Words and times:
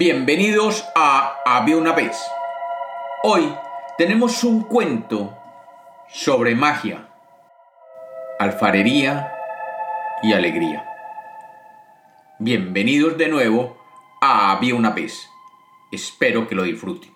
Bienvenidos 0.00 0.88
a 0.94 1.42
Había 1.44 1.76
una 1.76 1.92
vez. 1.92 2.18
Hoy 3.22 3.54
tenemos 3.98 4.44
un 4.44 4.62
cuento 4.62 5.36
sobre 6.08 6.54
magia, 6.54 7.10
alfarería 8.38 9.30
y 10.22 10.32
alegría. 10.32 10.88
Bienvenidos 12.38 13.18
de 13.18 13.28
nuevo 13.28 13.76
a 14.22 14.52
Había 14.52 14.74
una 14.74 14.88
vez. 14.88 15.28
Espero 15.92 16.48
que 16.48 16.54
lo 16.54 16.62
disfruten. 16.62 17.12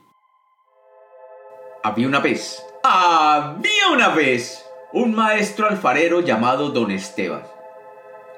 Había 1.82 2.07
una 2.07 2.21
vez. 2.21 2.66
Había 2.82 3.89
una 3.95 4.11
vez 4.11 4.62
un 4.93 5.14
maestro 5.14 5.69
alfarero 5.69 6.21
llamado 6.21 6.69
Don 6.69 6.91
Esteban. 6.91 7.45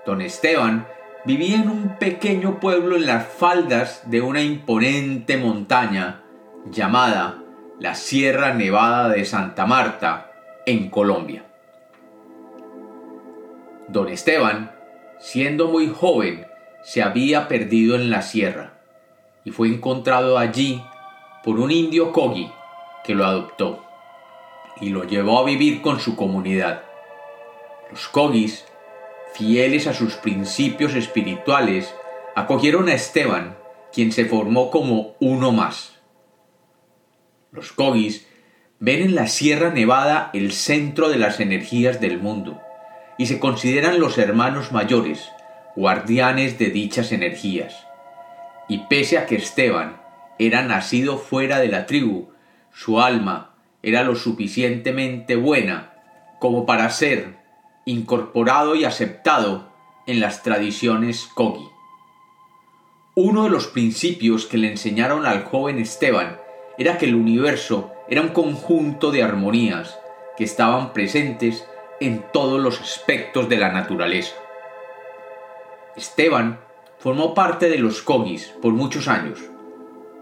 Don 0.07 0.21
Esteban 0.21 0.87
vivía 1.27 1.57
en 1.57 1.69
un 1.69 1.99
pequeño 1.99 2.61
pueblo 2.61 2.95
en 2.97 3.07
las 3.07 3.27
faldas 3.27 4.09
de 4.09 4.21
una 4.21 4.43
imponente 4.43 5.37
montaña 5.37 6.23
llamada 6.71 7.43
la 7.81 7.95
Sierra 7.95 8.55
Nevada 8.55 9.09
de 9.09 9.25
Santa 9.25 9.67
Marta, 9.67 10.31
en 10.65 10.89
Colombia. 10.89 11.45
Don 13.89 14.09
Esteban, 14.09 14.73
siendo 15.19 15.69
muy 15.69 15.89
joven, 15.89 16.47
se 16.83 17.03
había 17.03 17.49
perdido 17.49 17.97
en 17.97 18.09
la 18.09 18.23
sierra 18.23 18.75
y 19.45 19.51
fue 19.51 19.69
encontrado 19.69 20.39
allí 20.39 20.83
por 21.45 21.59
un 21.59 21.71
indio 21.71 22.13
Kogi 22.13 22.51
que 23.05 23.15
lo 23.15 23.25
adoptó 23.25 23.85
y 24.81 24.91
lo 24.91 25.05
llevó 25.05 25.41
a 25.41 25.45
vivir 25.45 25.83
con 25.83 26.01
su 26.01 26.17
comunidad. 26.17 26.83
Los 27.91 28.09
Kogis 28.09 28.65
fieles 29.37 29.87
a 29.87 29.93
sus 29.93 30.15
principios 30.15 30.95
espirituales, 30.95 31.95
acogieron 32.35 32.89
a 32.89 32.95
Esteban, 32.95 33.57
quien 33.93 34.11
se 34.13 34.25
formó 34.25 34.71
como 34.71 35.15
uno 35.21 35.53
más. 35.53 36.01
Los 37.53 37.73
Kogis 37.73 38.27
ven 38.79 39.03
en 39.03 39.15
la 39.15 39.27
Sierra 39.27 39.71
Nevada 39.71 40.31
el 40.33 40.53
centro 40.53 41.09
de 41.09 41.19
las 41.19 41.41
energías 41.41 42.01
del 42.01 42.19
mundo 42.19 42.61
y 43.19 43.27
se 43.27 43.39
consideran 43.39 44.01
los 44.01 44.19
hermanos 44.19 44.73
mayores, 44.73 45.31
guardianes 45.75 46.59
de 46.59 46.71
dichas 46.71 47.13
energías. 47.13 47.87
Y 48.69 48.87
pese 48.89 49.19
a 49.19 49.27
que 49.27 49.37
Esteban 49.37 50.01
era 50.39 50.63
nacido 50.63 51.19
fuera 51.19 51.61
de 51.61 51.69
la 51.69 51.87
tribu, 51.87 52.31
su 52.73 53.01
alma 53.01 53.55
era 53.83 54.03
lo 54.03 54.17
suficientemente 54.17 55.37
buena 55.37 55.93
como 56.41 56.67
para 56.67 56.91
ser 56.91 57.46
incorporado 57.89 58.75
y 58.75 58.85
aceptado 58.85 59.69
en 60.09 60.19
las 60.19 60.43
tradiciones 60.43 61.29
Kogi. 61.35 61.69
Uno 63.15 63.45
de 63.45 63.51
los 63.51 63.69
principios 63.69 64.47
que 64.47 64.59
le 64.59 64.73
enseñaron 64.73 65.25
al 65.25 65.45
joven 65.45 65.79
Esteban 65.79 66.37
era 66.79 66.99
que 66.99 67.07
el 67.07 67.15
universo 67.15 67.93
era 68.09 68.23
un 68.23 68.31
conjunto 68.31 69.13
de 69.13 69.23
armonías 69.23 69.97
que 70.37 70.43
estaban 70.43 70.93
presentes 70.93 71.65
en 72.01 72.25
todos 72.33 72.61
los 72.61 72.81
aspectos 72.81 73.49
de 73.49 73.57
la 73.57 73.71
naturaleza. 73.71 74.35
Esteban 75.97 76.59
formó 76.99 77.35
parte 77.35 77.69
de 77.69 77.79
los 77.79 78.03
Kogis 78.03 78.53
por 78.61 78.73
muchos 78.73 79.07
años, 79.07 79.39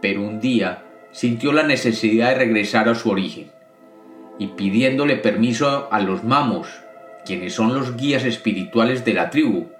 pero 0.03 0.21
un 0.21 0.39
día 0.39 0.85
sintió 1.13 1.51
la 1.51 1.63
necesidad 1.63 2.29
de 2.29 2.35
regresar 2.35 2.91
a 2.91 2.95
su 2.95 3.09
origen 3.09 3.51
y 4.39 4.49
pidiéndole 4.49 5.17
permiso 5.17 5.89
a 5.91 6.01
los 6.01 6.25
mamos 6.25 6.84
quienes 7.25 7.55
son 7.55 7.75
los 7.75 7.97
guías 7.97 8.25
espirituales 8.25 9.05
de 9.05 9.15
la 9.15 9.31
tribu, 9.31 9.71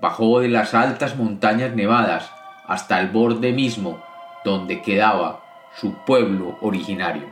bajó 0.00 0.40
de 0.40 0.48
las 0.48 0.74
altas 0.74 1.16
montañas 1.16 1.74
nevadas 1.74 2.30
hasta 2.66 3.00
el 3.00 3.08
borde 3.08 3.52
mismo 3.52 4.02
donde 4.44 4.82
quedaba 4.82 5.42
su 5.76 5.94
pueblo 6.04 6.58
originario. 6.60 7.24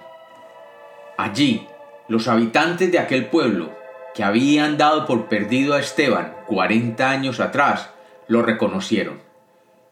Allí, 1.17 1.67
los 2.09 2.29
habitantes 2.29 2.91
de 2.91 2.99
aquel 2.99 3.27
pueblo, 3.27 3.71
que 4.15 4.25
habían 4.25 4.77
dado 4.77 5.07
por 5.07 5.27
perdido 5.29 5.75
a 5.75 5.81
Esteban 5.81 6.35
40 6.47 7.09
años 7.09 7.41
atrás, 7.41 7.91
lo 8.29 8.43
reconocieron 8.43 9.21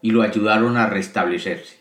y 0.01 0.11
lo 0.11 0.21
ayudaron 0.21 0.77
a 0.77 0.87
restablecerse. 0.87 1.79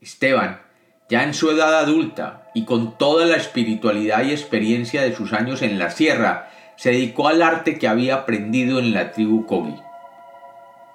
Esteban 0.00 0.60
ya 1.08 1.22
en 1.22 1.34
su 1.34 1.50
edad 1.50 1.78
adulta 1.78 2.50
y 2.54 2.64
con 2.64 2.98
toda 2.98 3.26
la 3.26 3.36
espiritualidad 3.36 4.24
y 4.24 4.32
experiencia 4.32 5.02
de 5.02 5.14
sus 5.14 5.32
años 5.32 5.62
en 5.62 5.78
la 5.78 5.90
sierra, 5.90 6.50
se 6.76 6.90
dedicó 6.90 7.28
al 7.28 7.42
arte 7.42 7.78
que 7.78 7.88
había 7.88 8.14
aprendido 8.14 8.78
en 8.78 8.92
la 8.92 9.12
tribu 9.12 9.46
Kogi. 9.46 9.74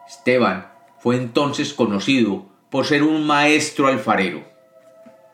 Esteban 0.07 0.68
fue 1.00 1.18
entonces 1.18 1.74
conocido 1.74 2.46
por 2.69 2.85
ser 2.85 3.03
un 3.03 3.25
maestro 3.25 3.88
alfarero, 3.88 4.44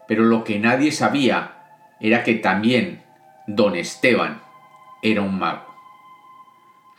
pero 0.07 0.23
lo 0.23 0.43
que 0.43 0.59
nadie 0.59 0.91
sabía 0.91 1.55
era 1.99 2.23
que 2.23 2.35
también 2.35 3.03
don 3.47 3.75
Esteban 3.75 4.41
era 5.01 5.21
un 5.21 5.37
mago. 5.37 5.65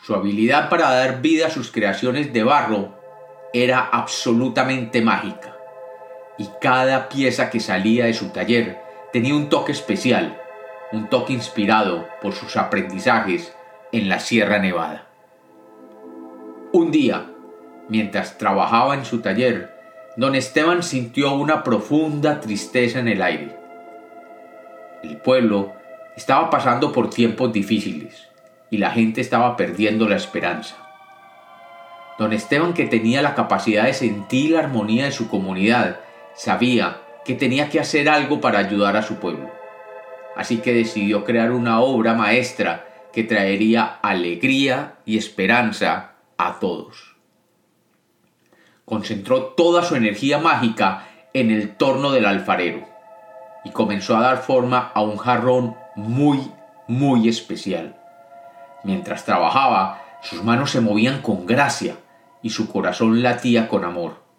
Su 0.02 0.14
habilidad 0.14 0.68
para 0.68 0.91
dar 0.91 1.20
vida 1.20 1.47
a 1.47 1.50
sus 1.50 1.70
creaciones 1.70 2.32
de 2.32 2.42
barro 2.42 2.98
era 3.52 3.80
absolutamente 3.80 5.02
mágica 5.02 5.59
y 6.38 6.48
cada 6.60 7.08
pieza 7.08 7.50
que 7.50 7.60
salía 7.60 8.06
de 8.06 8.14
su 8.14 8.28
taller 8.30 8.78
tenía 9.12 9.34
un 9.34 9.48
toque 9.48 9.72
especial, 9.72 10.41
un 10.92 11.08
toque 11.08 11.32
inspirado 11.32 12.08
por 12.22 12.32
sus 12.32 12.56
aprendizajes 12.56 13.54
en 13.92 14.08
la 14.08 14.20
Sierra 14.20 14.58
Nevada. 14.58 15.06
Un 16.72 16.91
día, 16.91 17.26
mientras 17.88 18.38
trabajaba 18.38 18.94
en 18.94 19.04
su 19.04 19.20
taller, 19.20 19.74
don 20.16 20.34
Esteban 20.34 20.82
sintió 20.82 21.34
una 21.34 21.62
profunda 21.62 22.41
tristeza 22.41 23.00
en 23.00 23.08
el 23.08 23.22
aire. 23.22 23.56
El 25.02 25.16
pueblo 25.16 25.72
estaba 26.16 26.50
pasando 26.50 26.92
por 26.92 27.10
tiempos 27.10 27.52
difíciles 27.52 28.28
y 28.70 28.78
la 28.78 28.91
gente 28.91 29.20
estaba 29.20 29.56
perdiendo 29.56 30.08
la 30.08 30.16
esperanza. 30.16 30.76
Don 32.18 32.32
Esteban, 32.32 32.74
que 32.74 32.86
tenía 32.86 33.22
la 33.22 33.34
capacidad 33.34 33.84
de 33.84 33.94
sentir 33.94 34.50
la 34.50 34.60
armonía 34.60 35.06
de 35.06 35.12
su 35.12 35.28
comunidad 35.28 36.00
Sabía 36.34 37.02
que 37.24 37.34
tenía 37.34 37.68
que 37.68 37.80
hacer 37.80 38.08
algo 38.08 38.41
para 38.41 38.58
ayudar 38.58 38.96
a 38.96 39.02
su 39.02 39.16
pueblo. 39.16 39.50
Así 40.36 40.58
que 40.58 40.72
decidió 40.72 41.24
crear 41.24 41.52
una 41.52 41.80
obra 41.80 42.14
maestra 42.14 42.86
que 43.12 43.24
traería 43.24 43.98
alegría 44.02 44.96
y 45.04 45.18
esperanza 45.18 46.12
a 46.38 46.58
todos. 46.58 47.16
Concentró 48.84 49.44
toda 49.44 49.82
su 49.82 49.96
energía 49.96 50.38
mágica 50.38 51.06
en 51.32 51.50
el 51.50 51.76
torno 51.76 52.10
del 52.10 52.26
alfarero 52.26 52.88
y 53.64 53.70
comenzó 53.70 54.16
a 54.16 54.22
dar 54.22 54.38
forma 54.38 54.91
a 54.94 55.02
un 55.02 55.16
jarrón 55.16 55.76
muy, 55.94 56.50
muy 56.88 57.28
especial. 57.28 57.97
Mientras 58.82 59.24
trabajaba, 59.24 60.02
sus 60.22 60.42
manos 60.42 60.70
se 60.70 60.80
movían 60.80 61.20
con 61.22 61.47
gracia 61.47 61.97
y 62.42 62.50
su 62.50 62.70
corazón 62.70 63.22
latía 63.22 63.68
con 63.68 63.84
amor. 63.84 64.29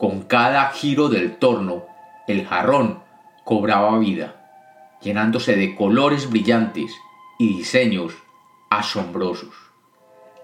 Con 0.00 0.22
cada 0.22 0.70
giro 0.70 1.10
del 1.10 1.36
torno, 1.36 1.84
el 2.26 2.46
jarrón 2.46 3.02
cobraba 3.44 3.98
vida, 3.98 4.96
llenándose 5.02 5.56
de 5.56 5.76
colores 5.76 6.30
brillantes 6.30 6.90
y 7.38 7.58
diseños 7.58 8.14
asombrosos. 8.70 9.54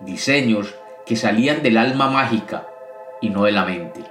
Diseños 0.01 0.75
que 1.07 1.17
salían 1.17 1.63
del 1.63 1.79
alma 1.79 2.11
mágica 2.11 2.67
y 3.23 3.31
no 3.31 3.45
de 3.45 3.53
la 3.53 3.65
mente. 3.65 4.05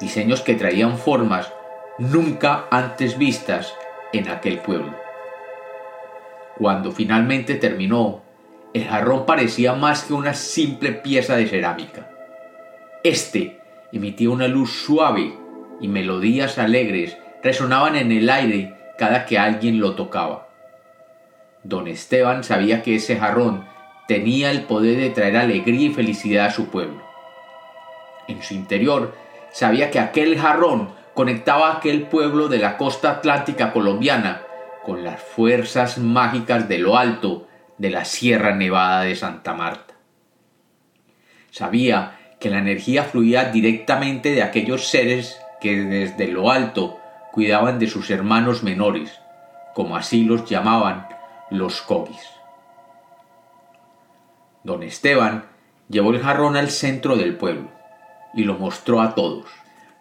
Diseños 0.00 0.40
que 0.40 0.54
traían 0.54 0.98
formas 0.98 1.52
nunca 1.98 2.64
antes 2.72 3.16
vistas 3.16 3.72
en 4.12 4.28
aquel 4.28 4.58
pueblo. 4.58 4.96
Cuando 6.58 6.90
finalmente 6.90 7.54
terminó, 7.54 8.22
el 8.74 8.88
jarrón 8.88 9.26
parecía 9.26 9.74
más 9.74 10.02
que 10.02 10.12
una 10.12 10.34
simple 10.34 10.90
pieza 10.90 11.36
de 11.36 11.46
cerámica. 11.46 12.10
Este 13.04 13.61
emitía 13.92 14.30
una 14.30 14.48
luz 14.48 14.72
suave 14.72 15.36
y 15.80 15.88
melodías 15.88 16.58
alegres 16.58 17.16
resonaban 17.42 17.96
en 17.96 18.12
el 18.12 18.30
aire 18.30 18.76
cada 18.98 19.26
que 19.26 19.38
alguien 19.38 19.80
lo 19.80 19.94
tocaba. 19.94 20.48
Don 21.64 21.86
Esteban 21.86 22.44
sabía 22.44 22.82
que 22.82 22.96
ese 22.96 23.16
jarrón 23.16 23.64
tenía 24.08 24.50
el 24.50 24.62
poder 24.62 24.98
de 24.98 25.10
traer 25.10 25.36
alegría 25.36 25.88
y 25.88 25.94
felicidad 25.94 26.46
a 26.46 26.50
su 26.50 26.66
pueblo. 26.68 27.02
En 28.28 28.42
su 28.42 28.54
interior 28.54 29.14
sabía 29.50 29.90
que 29.90 30.00
aquel 30.00 30.38
jarrón 30.38 30.90
conectaba 31.14 31.68
a 31.68 31.76
aquel 31.76 32.02
pueblo 32.02 32.48
de 32.48 32.58
la 32.58 32.76
costa 32.76 33.10
atlántica 33.10 33.72
colombiana 33.72 34.42
con 34.84 35.04
las 35.04 35.20
fuerzas 35.22 35.98
mágicas 35.98 36.68
de 36.68 36.78
lo 36.78 36.96
alto 36.96 37.46
de 37.78 37.90
la 37.90 38.04
Sierra 38.04 38.54
Nevada 38.54 39.02
de 39.02 39.14
Santa 39.14 39.54
Marta. 39.54 39.94
Sabía 41.50 42.18
que 42.42 42.50
la 42.50 42.58
energía 42.58 43.04
fluía 43.04 43.44
directamente 43.52 44.32
de 44.32 44.42
aquellos 44.42 44.88
seres 44.88 45.40
que 45.60 45.76
desde 45.76 46.26
lo 46.26 46.50
alto 46.50 46.98
cuidaban 47.30 47.78
de 47.78 47.86
sus 47.86 48.10
hermanos 48.10 48.64
menores, 48.64 49.20
como 49.74 49.96
así 49.96 50.24
los 50.24 50.44
llamaban 50.44 51.06
los 51.50 51.82
Kogis. 51.82 52.18
Don 54.64 54.82
Esteban 54.82 55.44
llevó 55.88 56.10
el 56.10 56.20
jarrón 56.20 56.56
al 56.56 56.70
centro 56.70 57.14
del 57.14 57.36
pueblo 57.36 57.68
y 58.34 58.42
lo 58.42 58.54
mostró 58.54 59.00
a 59.00 59.14
todos. 59.14 59.46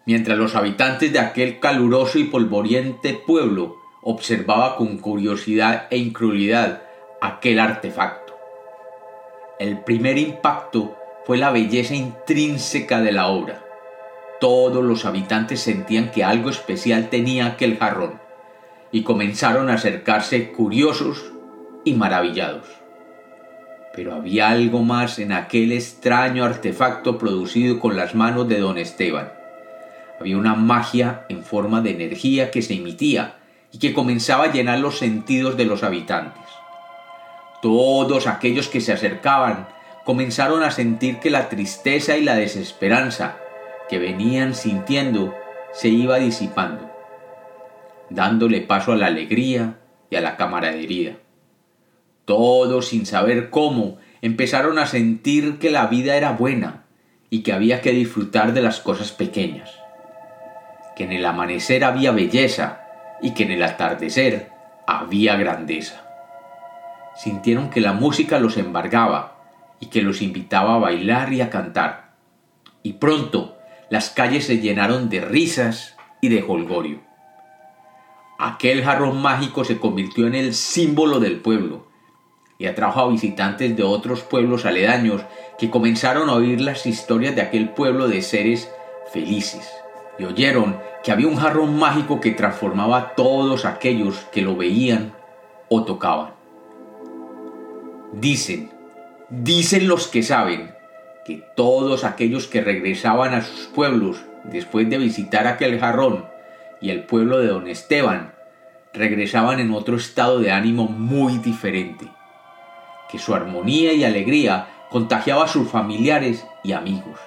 mientras 0.04 0.36
los 0.36 0.56
habitantes 0.56 1.14
de 1.14 1.20
aquel 1.20 1.60
caluroso 1.60 2.18
y 2.18 2.24
polvoriente 2.24 3.14
pueblo 3.14 3.78
observaba 4.02 4.76
con 4.76 4.98
curiosidad 4.98 5.86
e 5.92 5.98
incredulidad 5.98 6.82
aquel 7.22 7.60
artefacto. 7.60 8.36
El 9.60 9.84
primer 9.84 10.18
impacto 10.18 10.98
fue 11.26 11.38
la 11.38 11.52
belleza 11.52 11.96
intrínseca 11.96 13.02
de 13.02 13.12
la 13.12 13.28
obra. 13.28 13.64
Todos 14.40 14.84
los 14.84 15.06
habitantes 15.06 15.60
sentían 15.60 16.12
que 16.12 16.24
algo 16.24 16.50
especial 16.50 17.10
tenía 17.10 17.46
aquel 17.46 17.78
jarrón 17.78 18.20
y 18.92 19.04
comenzaron 19.04 19.70
a 19.70 19.76
acercarse 19.76 20.52
curiosos 20.52 21.32
y 21.86 21.94
maravillados. 21.94 22.66
Pero 23.94 24.16
había 24.16 24.50
algo 24.50 24.82
más 24.84 25.20
en 25.20 25.32
aquel 25.32 25.72
extraño 25.74 26.44
artefacto 26.44 27.18
producido 27.18 27.80
con 27.80 27.96
las 27.96 28.16
manos 28.16 28.48
de 28.48 28.60
don 28.60 28.78
Esteban. 28.78 29.32
Había 30.20 30.38
una 30.38 30.56
magia 30.56 31.26
en 31.30 31.44
forma 31.44 31.82
de 31.82 31.92
energía 31.92 32.52
que 32.52 32.62
se 32.62 32.76
emitía 32.76 33.36
y 33.72 33.80
que 33.80 33.94
comenzaba 33.94 34.46
a 34.46 34.52
llenar 34.52 34.80
los 34.80 34.98
sentidos 34.98 35.58
de 35.58 35.66
los 35.66 35.84
habitantes. 35.84 36.44
Todos 37.62 38.28
aquellos 38.28 38.68
que 38.68 38.82
se 38.82 38.94
acercaban 38.94 39.68
comenzaron 40.04 40.64
a 40.64 40.72
sentir 40.72 41.20
que 41.20 41.30
la 41.30 41.50
tristeza 41.50 42.18
y 42.18 42.24
la 42.24 42.36
desesperanza 42.36 43.38
que 43.90 44.00
venían 44.00 44.56
sintiendo 44.56 45.36
se 45.74 45.90
iba 45.90 46.18
disipando, 46.18 46.90
dándole 48.10 48.62
paso 48.62 48.94
a 48.94 48.96
la 48.96 49.08
alegría 49.08 49.78
y 50.10 50.16
a 50.16 50.22
la 50.22 50.38
camaradería. 50.38 51.18
Todos, 52.26 52.88
sin 52.88 53.06
saber 53.06 53.50
cómo, 53.50 53.98
empezaron 54.22 54.80
a 54.80 54.86
sentir 54.86 55.60
que 55.60 55.72
la 55.72 55.88
vida 55.88 56.16
era 56.16 56.32
buena 56.32 56.86
y 57.30 57.44
que 57.44 57.54
había 57.54 57.82
que 57.82 57.92
disfrutar 57.92 58.54
de 58.54 58.62
las 58.62 58.80
cosas 58.80 59.12
pequeñas, 59.12 59.72
que 60.96 61.04
en 61.04 61.12
el 61.12 61.26
amanecer 61.26 61.84
había 61.84 62.12
belleza 62.12 62.82
y 63.22 63.34
que 63.34 63.44
en 63.44 63.52
el 63.52 63.64
atardecer 63.64 64.50
había 64.88 65.36
grandeza. 65.36 66.04
Sintieron 67.16 67.70
que 67.70 67.82
la 67.82 67.94
música 67.94 68.40
los 68.40 68.58
embargaba 68.58 69.41
y 69.82 69.88
que 69.88 70.02
los 70.02 70.22
invitaba 70.22 70.76
a 70.76 70.80
bailar 70.80 71.34
y 71.34 71.42
a 71.42 71.50
cantar. 71.50 72.14
Y 72.84 72.94
pronto 72.94 73.58
las 73.90 74.10
calles 74.10 74.46
se 74.46 74.60
llenaron 74.60 75.10
de 75.10 75.20
risas 75.20 75.98
y 76.22 76.30
de 76.30 76.46
holgorio. 76.48 77.02
Aquel 78.40 78.84
jarrón 78.84 79.22
mágico 79.22 79.66
se 79.66 79.78
convirtió 79.78 80.26
en 80.26 80.36
el 80.36 80.54
símbolo 80.54 81.20
del 81.20 81.42
pueblo 81.42 81.88
y 82.58 82.68
atrajo 82.68 83.02
a 83.02 83.10
visitantes 83.10 83.76
de 83.76 83.84
otros 83.84 84.22
pueblos 84.22 84.66
aledaños 84.66 85.22
que 85.60 85.70
comenzaron 85.70 86.30
a 86.30 86.34
oír 86.34 86.62
las 86.62 86.86
historias 86.86 87.36
de 87.36 87.42
aquel 87.42 87.70
pueblo 87.70 88.08
de 88.08 88.22
seres 88.22 88.72
felices 89.12 89.70
y 90.18 90.24
oyeron 90.24 90.80
que 91.04 91.12
había 91.12 91.28
un 91.28 91.36
jarrón 91.36 91.78
mágico 91.78 92.20
que 92.20 92.32
transformaba 92.32 92.98
a 92.98 93.16
todos 93.16 93.66
aquellos 93.66 94.20
que 94.32 94.42
lo 94.42 94.56
veían 94.56 95.14
o 95.70 95.84
tocaban. 95.84 96.32
Dicen, 98.14 98.71
dicen 99.32 99.88
los 99.88 100.08
que 100.08 100.24
saben, 100.24 100.76
que 101.26 101.44
todos 101.56 102.04
aquellos 102.04 102.48
que 102.48 102.62
regresaban 102.62 103.34
a 103.34 103.42
sus 103.42 103.68
pueblos 103.68 104.18
después 104.44 104.90
de 104.90 104.98
visitar 104.98 105.48
aquel 105.48 105.80
jarrón 105.80 106.26
y 106.82 106.90
el 106.90 107.06
pueblo 107.06 107.40
de 107.40 107.48
don 107.48 107.68
Esteban, 107.68 108.34
regresaban 108.94 109.60
en 109.60 109.72
otro 109.72 109.96
estado 109.96 110.40
de 110.40 110.52
ánimo 110.52 110.86
muy 110.86 111.38
diferente, 111.38 112.08
que 113.10 113.20
su 113.20 113.34
armonía 113.34 113.94
y 113.94 114.04
alegría 114.04 114.68
contagiaba 114.90 115.46
a 115.46 115.48
sus 115.48 115.70
familiares 115.70 116.46
y 116.64 116.74
amigos. 116.74 117.20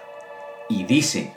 Y 0.69 0.85
dicen, 0.85 1.33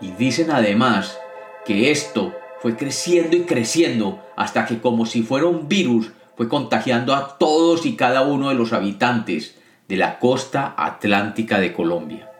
y 0.00 0.12
dicen 0.12 0.50
además 0.50 1.18
que 1.66 1.90
esto 1.90 2.34
fue 2.60 2.76
creciendo 2.76 3.36
y 3.36 3.42
creciendo 3.42 4.22
hasta 4.36 4.64
que 4.64 4.80
como 4.80 5.04
si 5.04 5.22
fuera 5.22 5.46
un 5.46 5.68
virus 5.68 6.12
fue 6.36 6.48
contagiando 6.48 7.14
a 7.14 7.36
todos 7.36 7.84
y 7.84 7.96
cada 7.96 8.22
uno 8.22 8.48
de 8.48 8.54
los 8.54 8.72
habitantes 8.72 9.58
de 9.88 9.96
la 9.96 10.18
costa 10.18 10.74
atlántica 10.76 11.58
de 11.58 11.72
Colombia. 11.72 12.30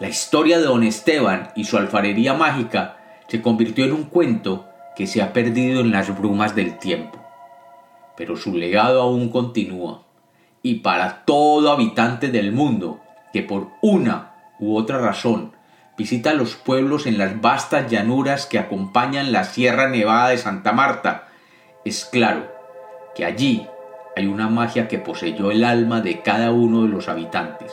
La 0.00 0.08
historia 0.08 0.58
de 0.58 0.64
don 0.64 0.82
Esteban 0.82 1.52
y 1.54 1.64
su 1.64 1.76
alfarería 1.76 2.34
mágica 2.34 2.96
se 3.28 3.40
convirtió 3.40 3.84
en 3.84 3.92
un 3.92 4.04
cuento 4.04 4.68
que 4.96 5.06
se 5.06 5.22
ha 5.22 5.32
perdido 5.32 5.80
en 5.80 5.92
las 5.92 6.16
brumas 6.18 6.56
del 6.56 6.76
tiempo. 6.78 7.24
Pero 8.16 8.36
su 8.36 8.56
legado 8.56 9.00
aún 9.00 9.30
continúa. 9.30 10.02
Y 10.60 10.76
para 10.76 11.24
todo 11.24 11.70
habitante 11.70 12.28
del 12.28 12.50
mundo 12.52 13.00
que 13.32 13.42
por 13.42 13.68
una 13.80 14.34
u 14.58 14.76
otra 14.76 14.98
razón 14.98 15.52
visita 15.96 16.34
los 16.34 16.56
pueblos 16.56 17.06
en 17.06 17.16
las 17.16 17.40
vastas 17.40 17.90
llanuras 17.90 18.46
que 18.46 18.58
acompañan 18.58 19.30
la 19.30 19.44
Sierra 19.44 19.88
Nevada 19.88 20.30
de 20.30 20.38
Santa 20.38 20.72
Marta, 20.72 21.28
es 21.84 22.04
claro 22.04 22.50
que 23.14 23.24
allí 23.24 23.68
hay 24.14 24.26
una 24.26 24.48
magia 24.48 24.88
que 24.88 24.98
poseyó 24.98 25.50
el 25.50 25.64
alma 25.64 26.00
de 26.00 26.20
cada 26.20 26.50
uno 26.50 26.82
de 26.82 26.88
los 26.88 27.08
habitantes 27.08 27.72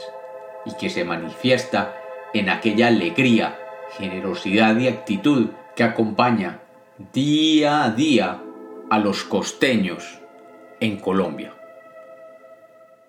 y 0.65 0.75
que 0.77 0.89
se 0.89 1.03
manifiesta 1.03 1.95
en 2.33 2.49
aquella 2.49 2.87
alegría, 2.87 3.59
generosidad 3.97 4.77
y 4.77 4.87
actitud 4.87 5.49
que 5.75 5.83
acompaña 5.83 6.61
día 7.13 7.83
a 7.83 7.91
día 7.91 8.41
a 8.89 8.99
los 8.99 9.23
costeños 9.23 10.19
en 10.79 10.97
Colombia. 10.97 11.53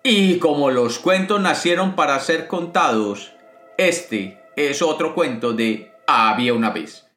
Y 0.02 0.38
como 0.38 0.70
los 0.70 0.98
cuentos 0.98 1.40
nacieron 1.40 1.94
para 1.94 2.18
ser 2.20 2.46
contados, 2.46 3.32
este 3.76 4.40
es 4.56 4.82
otro 4.82 5.14
cuento 5.14 5.52
de 5.52 5.92
Había 6.06 6.54
una 6.54 6.70
vez. 6.70 7.06